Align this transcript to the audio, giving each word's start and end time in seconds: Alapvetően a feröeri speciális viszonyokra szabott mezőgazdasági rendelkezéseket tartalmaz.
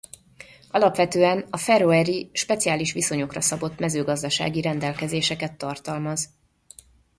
Alapvetően 0.71 1.45
a 1.49 1.57
feröeri 1.57 2.29
speciális 2.33 2.91
viszonyokra 2.91 3.41
szabott 3.41 3.79
mezőgazdasági 3.79 4.61
rendelkezéseket 4.61 5.57
tartalmaz. 5.57 6.29